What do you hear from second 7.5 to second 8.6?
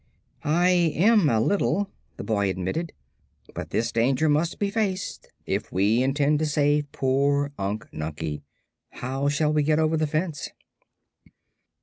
Unc Nunkie.